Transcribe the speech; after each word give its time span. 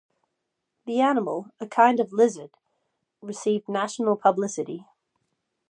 The 0.87 0.99
animal, 0.99 1.51
a 1.59 1.67
kind 1.67 1.99
of 1.99 2.11
lizard, 2.11 2.49
received 3.21 3.69
national 3.69 4.15
publicity. 4.17 4.87